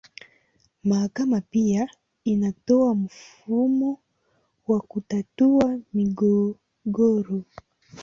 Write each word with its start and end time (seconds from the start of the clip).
Mahakama 0.83 1.41
pia 1.41 1.89
inatoa 2.23 2.95
mfumo 2.95 3.99
wa 4.67 4.81
kutatua 4.81 5.79
migogoro. 5.93 7.43